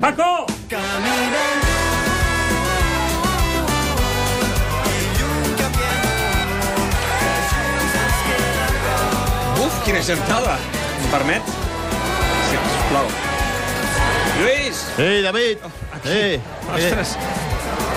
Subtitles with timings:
[0.00, 0.46] Paco!
[9.60, 10.56] Uf, quina gentada!
[11.04, 11.42] Em permet?
[12.48, 13.06] Sí, sisplau.
[14.38, 14.86] Lluís!
[14.98, 15.58] Ei, David!
[15.92, 16.08] Aquí.
[16.08, 16.40] Ei,
[16.78, 17.18] Ostres,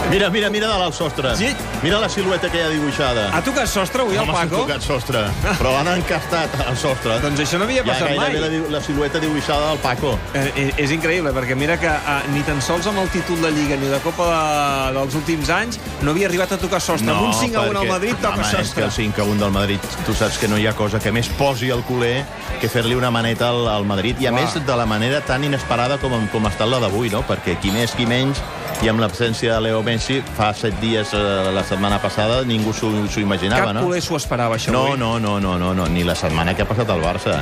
[0.10, 1.32] Mira, mira, mira de l'alt sostre.
[1.36, 1.48] Sí?
[1.82, 3.30] Mira la silueta que hi ha dibuixada.
[3.34, 4.60] ha tocat sostre avui el Home, s'ha Paco?
[4.62, 5.22] tocat sostre,
[5.60, 7.16] però han encastat al sostre.
[7.24, 8.60] Doncs això no havia passat gairebé mai.
[8.62, 10.12] la, la silueta dibuixada del Paco.
[10.38, 13.52] Eh, eh, és increïble, perquè mira que eh, ni tan sols amb el títol de
[13.56, 17.10] Lliga ni de Copa de, dels últims anys no havia arribat a tocar sostre.
[17.10, 18.86] amb un 5 a 1 al Madrid toca Home, és que sostre.
[18.86, 21.32] el 5 a 1 del Madrid, tu saps que no hi ha cosa que més
[21.39, 22.20] posi el culer
[22.61, 24.44] que fer-li una maneta al, al Madrid, i a Clar.
[24.44, 27.24] més de la manera tan inesperada com, com ha estat la d'avui, no?
[27.28, 28.44] Perquè qui més, qui menys,
[28.83, 32.89] i amb l'absència de Leo Messi, fa set dies, eh, la setmana passada, ningú s'ho
[33.22, 33.83] imaginava, Cap no?
[33.86, 35.00] culer s'ho esperava, això, No, avui.
[35.00, 37.39] no, no, no, no, no, ni la setmana que ha passat al Barça.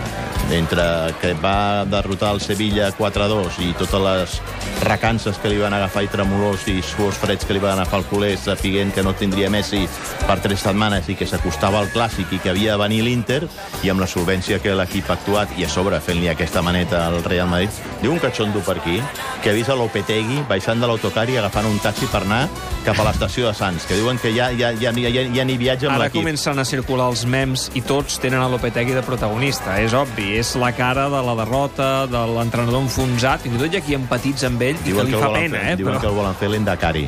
[0.51, 0.83] Entre
[1.21, 4.41] que va derrotar el Sevilla 4-2 i totes les
[4.83, 8.05] recances que li van agafar i tremolors i suors freds que li van agafar el
[8.05, 9.87] culer sapiguent que no tindria Messi
[10.27, 13.47] per tres setmanes i que s'acostava al Clàssic i que havia de venir l'Inter
[13.83, 17.23] i amb la solvència que l'equip ha actuat i a sobre fent-li aquesta maneta al
[17.23, 17.71] Real Madrid.
[18.01, 18.99] Diu un catxondo per aquí
[19.41, 22.41] que ha vist a Lopetegui baixant de l'autocar i agafant un taxi per anar
[22.85, 25.55] cap a l'estació de Sants, que diuen que ja, ja, ja, ja, ja, ja ni
[25.57, 26.21] viatja amb Ara l'equip.
[26.21, 29.77] comencen a circular els mems i tots tenen a Lopetegui de protagonista.
[29.81, 33.77] És obvi, és la cara de la derrota, de l'entrenador enfonsat, fins i tot hi
[33.77, 35.75] ha qui empatits amb ell i que li el fa pena, fer, eh?
[35.83, 37.05] Diuen que el volen fer l'Endacari.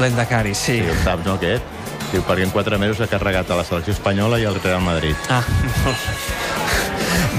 [0.00, 0.78] L'Endacari, sí.
[0.80, 1.76] Sí, el saps, no, aquest?
[2.10, 5.14] Diu, perquè en quatre mesos ha carregat a la selecció espanyola i al Real Madrid.
[5.30, 5.44] Ah,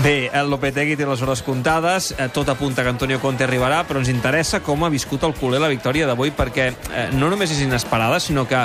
[0.02, 4.00] Bé, el Lopetegui té les hores comptades, eh, tot apunta que Antonio Conte arribarà, però
[4.02, 7.60] ens interessa com ha viscut el culer la victòria d'avui, perquè eh, no només és
[7.62, 8.64] inesperada, sinó que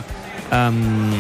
[0.49, 1.13] um,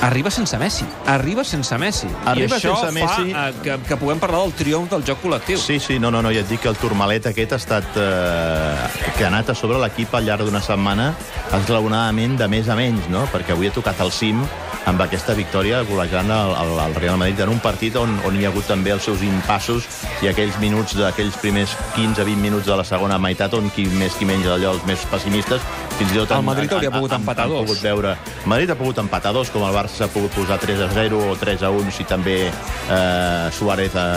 [0.00, 0.86] arriba sense Messi.
[1.06, 2.08] Arriba sense Messi.
[2.24, 3.34] Arriba I això sense Messi.
[3.34, 5.60] fa eh, que, que puguem parlar del triomf del joc col·lectiu.
[5.60, 8.00] Sí, sí, no, no, no, ja et dic que el turmalet aquest ha estat...
[8.00, 11.10] Eh, que ha anat a sobre l'equip al llarg d'una setmana
[11.58, 13.26] esglaonadament de més a menys, no?
[13.34, 14.46] Perquè avui ha tocat el cim
[14.88, 18.46] amb aquesta victòria golejant el, el, el Real Madrid en un partit on, on hi
[18.46, 19.84] ha hagut també els seus impassos
[20.24, 24.28] i aquells minuts d'aquells primers 15-20 minuts de la segona meitat on qui més qui
[24.28, 25.64] menys allò els més pessimistes
[25.98, 27.66] fins i tot El Madrid hauria pogut empatar dos.
[27.66, 28.16] pogut veure
[28.48, 31.36] Madrid ha pogut empatar dos com el Barça s'ha pogut posar 3 a 0 o
[31.36, 34.08] 3 a 1 si també eh, Suárez eh,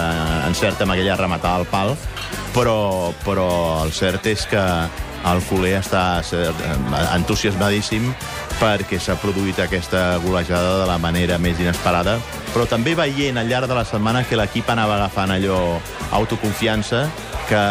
[0.48, 1.96] encerta amb aquella rematada al pal
[2.56, 3.50] però, però
[3.84, 4.66] el cert és que
[5.22, 6.22] el culer està
[7.14, 8.08] entusiasmadíssim
[8.62, 12.20] perquè s'ha produït aquesta golejada de la manera més inesperada,
[12.54, 15.58] però també veient al llarg de la setmana que l'equip anava agafant allò
[16.14, 17.08] autoconfiança,
[17.50, 17.64] que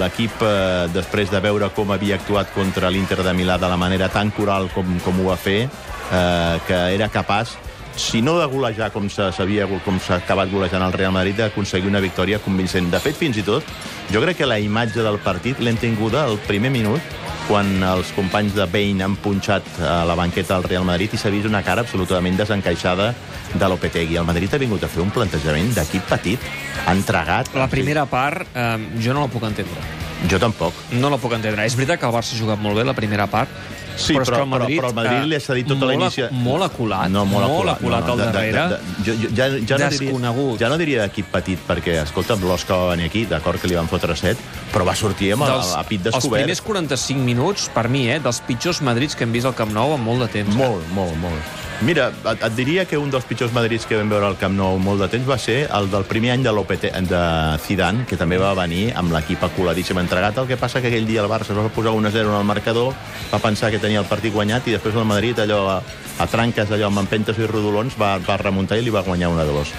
[0.00, 4.10] l'equip, eh, després de veure com havia actuat contra l'Inter de Milà de la manera
[4.10, 7.54] tan coral com, com ho va fer, eh, que era capaç
[8.00, 12.00] si no de golejar com s'havia com s'ha acabat golejant el Real Madrid, d'aconseguir una
[12.00, 12.88] victòria convincent.
[12.90, 13.66] De fet, fins i tot,
[14.10, 17.19] jo crec que la imatge del partit l'hem tinguda al primer minut,
[17.50, 21.32] quan els companys de Bain han punxat a la banqueta del Real Madrid i s'ha
[21.34, 23.08] vist una cara absolutament desencaixada
[23.50, 24.20] de Lopetegui.
[24.20, 26.46] El Madrid ha vingut a fer un plantejament d'equip petit,
[26.92, 27.50] entregat...
[27.58, 29.82] La primera part, eh, jo no la puc entendre.
[30.30, 30.78] Jo tampoc.
[30.94, 31.66] No la puc entendre.
[31.66, 33.50] És veritat que el Barça ha jugat molt bé la primera part,
[33.96, 36.22] Sí, però, però, el Madrid, però, però el Madrid li ha cedit tota molt, l'inici...
[36.30, 38.64] Molt aculat, no, molt aculat, aculat no, al de- de- darrere.
[38.68, 40.50] De, de, jo, jo, ja, ja no Desconegut.
[40.54, 43.74] diria, ja no diria d'equip petit, perquè, escolta, l'Osca va venir aquí, d'acord que li
[43.78, 44.38] van fotre set,
[44.72, 46.42] però va sortir amb el, dels, a pit els descobert.
[46.44, 49.94] primers 45 minuts, per mi, eh, dels pitjors Madrids que hem vist al Camp Nou
[49.94, 50.54] en molt de temps.
[50.54, 50.58] eh?
[50.58, 51.59] Molt, molt, molt.
[51.80, 54.76] Mira, et, et diria que un dels pitjors Madrids que vam veure al Camp Nou
[54.84, 57.20] molt de temps va ser el del primer any de, Lopete, de
[57.64, 60.36] Zidane, que també va venir amb l'equip aculadíssim entregat.
[60.42, 62.92] El que passa que aquell dia el Barça es va posar 1-0 en el marcador,
[63.32, 65.78] va pensar que tenia el partit guanyat i després el Madrid, allò a,
[66.20, 69.72] a tranques, allò amb empentes i rodolons, va, va remuntar i li va guanyar 1-2.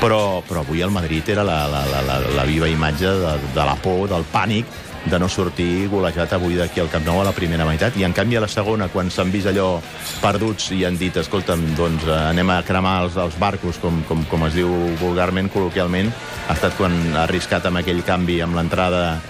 [0.00, 3.68] Però, però avui el Madrid era la, la, la, la, la viva imatge de, de
[3.68, 4.72] la por, del pànic,
[5.04, 7.96] de no sortir golejat avui d'aquí al Camp Nou a la primera meitat.
[7.98, 9.80] I en canvi a la segona, quan s'han vist allò
[10.22, 14.24] perduts i han dit, escolta'm, doncs eh, anem a cremar els, els barcos, com, com,
[14.30, 14.70] com es diu
[15.02, 16.12] vulgarment, col·loquialment,
[16.48, 19.20] ha estat quan ha arriscat amb aquell canvi, amb l'entrada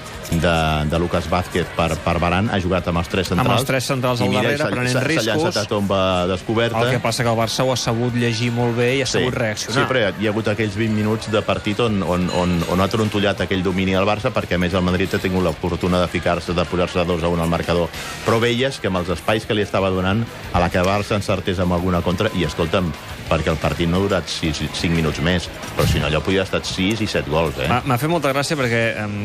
[0.40, 3.48] de, de Lucas Vázquez per, per Baran, ha jugat amb els tres centrals.
[3.48, 5.26] Amb els tres centrals al darrere, prenent riscos.
[5.26, 6.82] S'ha llançat a tomba descoberta.
[6.82, 9.34] El que passa que el Barça ho ha sabut llegir molt bé i ha sabut
[9.36, 9.76] reaccionar.
[9.80, 12.88] Sí, però hi ha hagut aquells 20 minuts de partit on, on, on, on ha
[12.92, 16.10] trontollat aquell domini al Barça, perquè a més el Madrid ha tingut la fortuna de
[16.12, 17.90] ficar-se, de posar-se 2 a 1 al marcador.
[18.26, 21.18] Però veies que amb els espais que li estava donant, a la que el Barça
[21.18, 22.92] encertés amb alguna contra, i escolta'm,
[23.28, 26.42] perquè el partit no ha durat 6, 5 minuts més, però si no allò podia
[26.42, 27.68] haver estat 6 i 7 gols, eh?
[27.70, 28.82] M'ha fet molta gràcia perquè,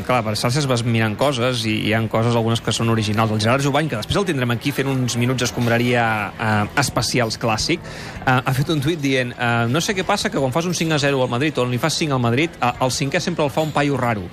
[0.07, 3.31] clar, per xarxes vas mirant coses i hi han coses, algunes que són originals.
[3.35, 7.83] El Gerard Jubany, que després el tindrem aquí fent uns minuts escombraria eh, especials clàssic,
[8.25, 10.75] eh, ha fet un tuit dient eh, no sé què passa, que quan fas un
[10.77, 13.45] 5 a 0 al Madrid o li fas 5 al Madrid, eh, el cinquè sempre
[13.45, 14.25] el fa un paio raro.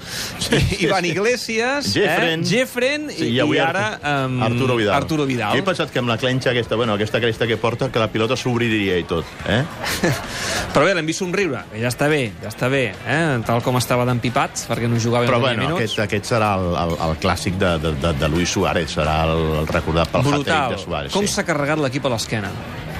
[0.42, 3.84] Sí, Ivan Iglesias, Jeffren, eh, Jeffren Sí, i, i ara
[4.26, 4.94] um, Arturo Vidal.
[4.96, 5.54] Arturo Vidal.
[5.54, 8.08] Jo he pensat que amb la clenxa aquesta, bueno, aquesta cresta que porta, que la
[8.12, 9.28] pilota s'obriria i tot.
[9.50, 9.60] Eh?
[10.74, 13.20] Però bé, l'hem vist somriure, que ja està bé, ja està bé, eh?
[13.46, 15.82] tal com estava d'empipat, perquè no jugava Però en bueno, minuts.
[15.82, 19.44] aquest, aquest serà el, el, el clàssic de, de, de, de Luis Suárez, serà el,
[19.60, 20.74] el recordat pel Brutal.
[20.74, 21.12] de Suárez.
[21.14, 21.34] Com sí.
[21.34, 22.52] s'ha carregat l'equip a l'esquena.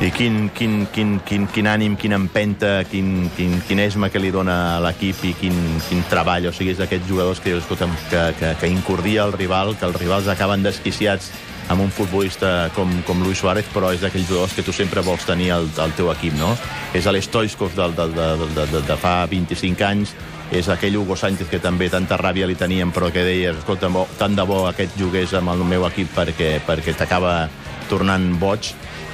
[0.02, 4.32] I quin, quin, quin, quin, quin ànim, quina empenta, quin, quin, quin esma que li
[4.34, 5.54] dona a l'equip i quin,
[5.86, 6.50] quin treball.
[6.50, 10.00] O sigui, és d'aquests jugadors que, escolta'm, que, que, que incordia el rival, que els
[10.02, 11.30] rivals acaben desquiciats
[11.68, 15.24] amb un futbolista com, com Luis Suárez, però és d'aquells jugadors que tu sempre vols
[15.24, 16.52] tenir al, al teu equip, no?
[16.92, 18.28] És l'Stoichkov de, de, de,
[18.58, 20.14] de, de, de fa 25 anys,
[20.54, 24.36] és aquell Hugo Sánchez que també tanta ràbia li teníem, però que deia, escolta, tant
[24.38, 27.48] de bo aquest jugués amb el meu equip perquè, perquè t'acaba
[27.90, 28.72] tornant boig,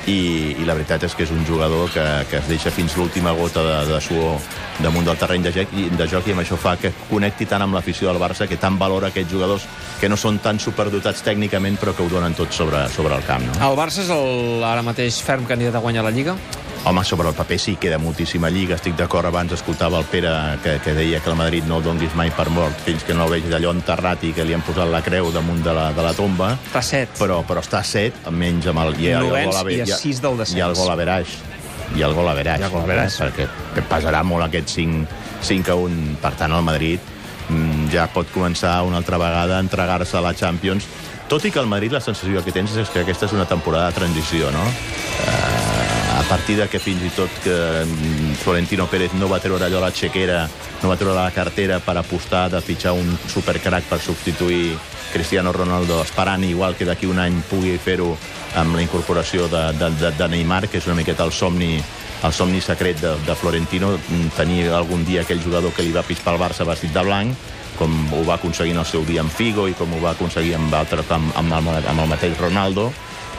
[0.09, 3.33] i, i la veritat és que és un jugador que, que es deixa fins l'última
[3.37, 4.41] gota de, de suor
[4.81, 7.65] damunt del terreny de joc, i, de joc i amb això fa que connecti tant
[7.67, 9.67] amb l'afició del Barça que tant valora aquests jugadors
[10.01, 13.45] que no són tan superdotats tècnicament però que ho donen tot sobre, sobre el camp.
[13.51, 13.61] No?
[13.71, 16.37] El Barça és el, ara mateix ferm candidat a guanyar la Lliga?
[16.83, 18.79] Home, sobre el paper sí, queda moltíssima lliga.
[18.79, 20.31] Estic d'acord, abans escoltava el Pere
[20.65, 23.27] que, que deia que el Madrid no el donguis mai per mort fins que no
[23.27, 26.07] el vegis allò enterrat i que li han posat la creu damunt de la, de
[26.07, 26.55] la tomba.
[26.71, 27.13] Està set.
[27.21, 28.97] Però, però està 7, almenys amb el...
[28.97, 30.63] Ha, Novens el gol a, i a sis del descens.
[30.65, 31.37] Ha el gol a Veraix.
[31.91, 32.65] Ha el gol a Veraix.
[32.65, 33.21] Ha el gol a Veraix.
[33.27, 35.21] Perquè que pesarà molt aquest 5,
[35.53, 36.17] 5 a 1.
[36.25, 37.13] Per tant, el Madrid
[37.51, 40.89] mm, ja pot començar una altra vegada a entregar-se a la Champions.
[41.29, 43.93] Tot i que el Madrid la sensació que tens és que aquesta és una temporada
[43.93, 44.65] de transició, no?
[45.29, 45.60] Eh,
[46.31, 47.51] a partir de que fins i tot que
[47.83, 50.45] mm, Florentino Pérez no va treure allò a la xequera,
[50.79, 54.77] no va treure la cartera per apostar de fitxar un supercrac per substituir
[55.11, 58.13] Cristiano Ronaldo, esperant igual que d'aquí un any pugui fer-ho
[58.63, 61.83] amb la incorporació de, de, de, de Neymar, que és una miqueta el somni
[62.23, 66.07] el somni secret de, de Florentino, mm, tenir algun dia aquell jugador que li va
[66.07, 67.35] pispar el Barça vestit de blanc,
[67.75, 70.55] com ho va aconseguir en el seu dia amb Figo i com ho va aconseguir
[70.55, 72.93] amb, altre, amb, amb, el, amb el mateix Ronaldo,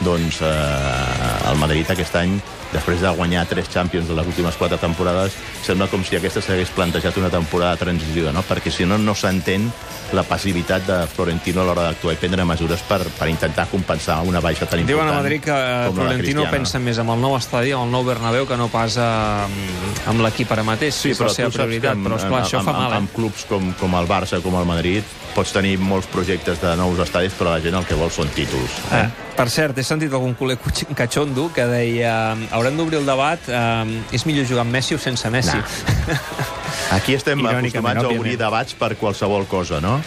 [0.03, 2.41] doncs eh, el Madrid aquest any,
[2.73, 6.71] després de guanyar tres Champions de les últimes quatre temporades, sembla com si aquesta s'hagués
[6.75, 8.43] plantejat una temporada de transició, no?
[8.47, 9.69] perquè si no, no s'entén
[10.11, 14.41] la passivitat de Florentino a l'hora d'actuar i prendre mesures per, per intentar compensar una
[14.43, 14.91] baixa tan important.
[14.91, 15.57] Diuen a Madrid que
[15.95, 20.03] Florentino pensa més amb el nou estadi, amb el nou Bernabéu, que no pas amb,
[20.11, 20.99] amb l'equip ara mateix.
[21.01, 21.95] Sí, és però la seva prioritat.
[21.95, 23.01] amb, Però, esclar, amb, això fa amb, mal, eh?
[23.01, 26.99] amb clubs com, com el Barça, com el Madrid, pots tenir molts projectes de nous
[26.99, 28.79] estadis, però la gent el que vol són títols.
[28.97, 29.05] Eh,
[29.37, 30.57] per cert, he sentit algun culer
[30.99, 35.29] catxondo que deia haurem d'obrir el debat eh, és millor jugar amb Messi o sense
[35.33, 35.57] Messi.
[36.95, 39.97] Aquí estem acostumats a obrir debats per qualsevol cosa, no?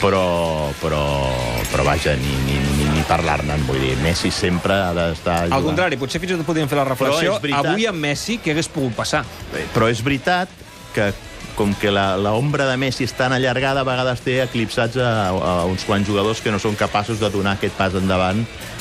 [0.00, 1.00] Però, però,
[1.68, 5.42] però vaja, ni, ni, ni, ni parlar-ne'n, vull dir, Messi sempre ha d'estar...
[5.52, 7.36] Al contrari, potser fins i tot podríem fer la reflexió.
[7.42, 9.26] Veritat- Avui amb Messi, què hagués pogut passar?
[9.74, 10.48] Però és veritat
[10.96, 11.10] que
[11.60, 15.10] com que la, la ombra de Messi és tan allargada, a vegades té eclipsats a,
[15.28, 18.40] a uns quants jugadors que no són capaços de donar aquest pas endavant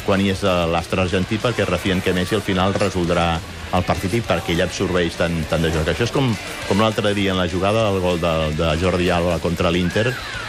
[0.09, 3.35] quan hi és eh, l'astre argentí perquè es refien que Messi al final resoldrà
[3.77, 5.91] el partit i perquè ell absorbeix tant, tant de joc.
[5.91, 6.31] Això és com,
[6.65, 10.07] com l'altre dia en la jugada del gol de, de Jordi Alba contra l'Inter.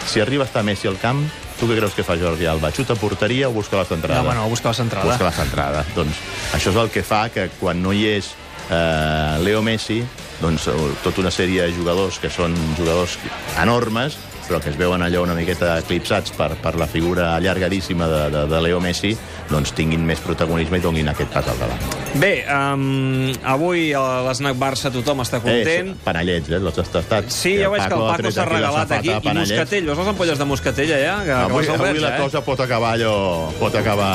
[0.08, 1.20] Si arriba a estar Messi al camp,
[1.58, 2.72] tu què creus que fa Jordi Alba?
[2.72, 4.22] Xuta porteria o busca la centrada?
[4.22, 5.12] No, bueno, busca la centrada.
[5.12, 5.84] Busca la centrada.
[5.92, 6.24] Doncs
[6.56, 8.32] això és el que fa que quan no hi és
[8.72, 10.00] eh, Leo Messi,
[10.40, 10.70] doncs
[11.04, 13.18] tota una sèrie de jugadors que són jugadors
[13.60, 14.16] enormes,
[14.50, 18.40] però que es veuen allò una miqueta eclipsats per, per la figura allargadíssima de, de,
[18.50, 19.12] de Leo Messi,
[19.50, 21.84] doncs tinguin més protagonisme i donin aquest pas al davant.
[22.18, 25.92] Bé, um, avui a l'Snac Barça tothom està content.
[25.94, 27.30] Eh, panellets, eh, els tastat.
[27.30, 29.12] Sí, ja veig que el Paco s'ha regalat aquí.
[29.14, 31.14] I moscatell, veus les ampolles de moscatell allà?
[31.20, 32.20] Que, que Avui, ha avui la eh?
[32.24, 33.14] cosa pot acabar allò,
[33.60, 34.10] pot acabar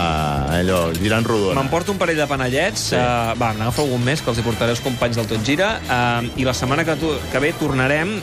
[0.57, 1.61] allò girant rodona.
[1.61, 2.89] M'emporto un parell de panellets.
[2.89, 2.95] Sí.
[2.95, 2.99] Sí.
[2.99, 5.77] Uh, va, n'agafo algun més, que els hi portaré els companys del Tot Gira.
[5.85, 8.17] Uh, I la setmana que, tu, que ve tornarem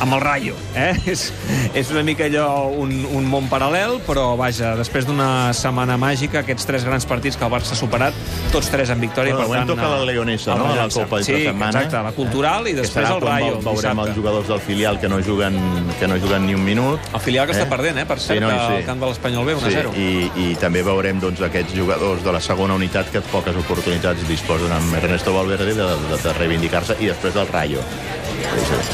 [0.00, 0.54] amb el Rayo.
[0.74, 0.94] Eh?
[1.12, 1.32] És,
[1.74, 6.66] és una mica allò un, un món paral·lel, però vaja, després d'una setmana màgica, aquests
[6.68, 8.14] tres grans partits que el Barça ha superat,
[8.52, 9.34] tots tres en victòria.
[9.34, 10.68] Bueno, per tant, toca la eh, Leonesa, el no?
[10.72, 10.88] A la.
[10.88, 11.70] Copa sí, de setmana.
[11.82, 13.46] exacte, la cultural i que després el Rayo.
[13.46, 14.08] veu- el veurem dissabte.
[14.10, 15.58] els jugadors del filial que no juguen,
[16.00, 17.00] que no juguen ni un minut.
[17.14, 17.60] El filial que Eh?
[17.60, 18.06] està perdent, eh?
[18.06, 19.92] per cert, Sí, no, sí, al camp de l'Espanyol B, 1-0.
[19.94, 20.00] Sí,
[20.36, 24.72] i, I també veurem doncs, aquests jugadors de la segona unitat que poques oportunitats disposen
[24.72, 27.80] amb Ernesto Valverde de, de, de reivindicar-se i després del Rayo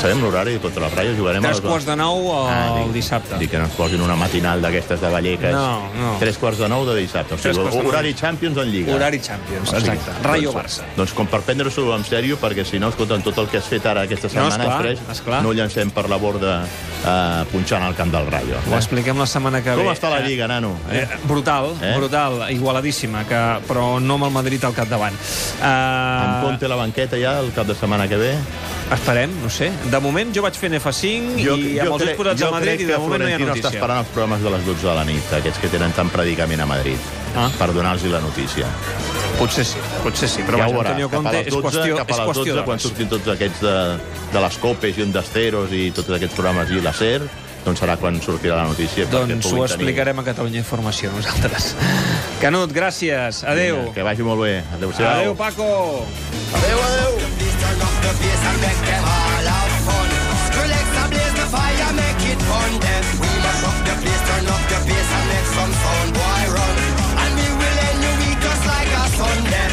[0.01, 1.15] Sabem l'horari tota la ratlla?
[1.17, 1.69] Jugarem Tres a les...
[1.71, 3.39] quarts de nou el Ah, dic- dissabte.
[3.41, 5.53] Dic que no ens posin una matinal d'aquestes de Vallecas.
[5.53, 6.13] No, no.
[6.21, 7.35] Tres quarts de nou de dissabte.
[7.35, 8.95] O sigui, horari Champions en Lliga.
[8.95, 10.23] Horari Champions, O sigui, exacte.
[10.27, 10.89] Rayo doncs, Barça.
[10.97, 13.87] Doncs com per prendre-s'ho en sèrio, perquè si no, escolta, tot el que has fet
[13.87, 15.43] ara aquesta No, setmana esclar, després, esclar.
[15.43, 18.61] no ho llancem per la borda eh, punxant al camp del Rayo.
[18.71, 19.83] Ho expliquem la setmana que ve.
[19.85, 20.75] Com està la Eh, Lliga, nano?
[20.91, 21.95] Eh, brutal, Eh?
[21.97, 25.15] brutal, igualadíssima, que, però no amb el Madrid al capdavant.
[25.61, 28.35] Uh, Conte a la banqueta ja el cap de setmana que ve?
[28.95, 29.71] esperem, no sé.
[29.91, 32.85] De moment jo vaig fent F5 i amb els ulls posats jo a Madrid i
[32.89, 33.69] de moment no hi ha notícia.
[33.69, 36.61] està esperant els programes de les 12 de la nit, aquests que tenen tant predicament
[36.61, 36.99] a Madrid,
[37.37, 37.51] Ah.
[37.59, 38.67] per donar-los la notícia.
[39.39, 42.27] Potser sí, potser sí, però ja vaja, Antonio Conte és 12, qüestió, cap a les
[42.29, 43.99] qüestió 12 quan surtin tots aquests de,
[44.33, 47.23] de les copes i un d'esteros i tots aquests programes i la SER,
[47.65, 49.07] doncs serà quan sortirà la notícia.
[49.11, 51.75] Doncs ho tenir- explicarem a Catalunya Informació nosaltres.
[52.45, 53.43] Canut, gràcies.
[53.43, 53.91] Adéu.
[53.93, 54.63] Que vagi molt bé.
[54.77, 55.09] Adéu-siau.
[55.09, 56.05] Adéu, Paco.
[56.55, 57.14] Adéu, adéu.
[58.15, 60.09] The bass and make them all have fun.
[60.47, 62.71] Skrillex a blaze the fire, make it fun.
[62.79, 66.43] Then we mash up the place, turn up the bass and make some sound, boy,
[66.55, 66.77] run.
[67.23, 69.69] And we will end your week just like a Sunday.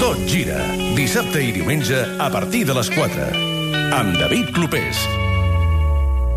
[0.00, 0.60] Tot gira.
[0.92, 3.32] Dissabte i diumenge a partir de les 4.
[3.96, 5.29] Amb David Clopés.